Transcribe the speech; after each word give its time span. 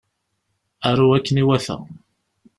Aru 0.89 1.07
akken 1.17 1.37
iwata. 1.43 1.77